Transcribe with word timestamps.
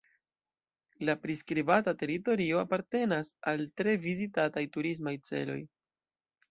La 1.09 1.15
priskribata 1.25 1.93
teritorio 1.99 2.63
apartenas 2.63 3.31
al 3.53 3.65
tre 3.83 3.97
vizitataj 4.09 4.67
turismaj 4.79 5.19
celoj. 5.33 5.63